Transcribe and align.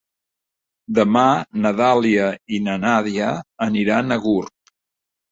Demà 0.99 1.25
na 1.65 1.71
Dàlia 1.81 2.29
i 2.57 2.61
na 2.67 2.77
Nàdia 2.85 3.27
aniran 3.67 4.15
a 4.15 4.19
Gurb. 4.25 4.73